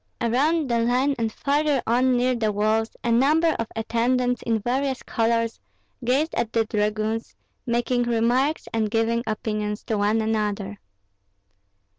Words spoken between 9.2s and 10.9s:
opinions to one another.